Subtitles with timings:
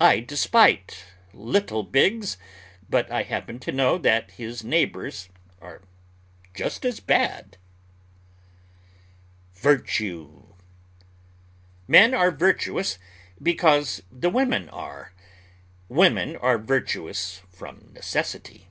[0.00, 1.04] I despise
[1.34, 2.38] Lytle Biggs,
[2.88, 5.28] but I happen to know that his neighbors
[5.60, 5.82] are
[6.54, 7.58] just as bad.
[9.52, 10.54] VIRTUE
[11.86, 12.98] Men are virtuous
[13.42, 15.12] because the women are;
[15.90, 18.68] women are virtuous from necessity.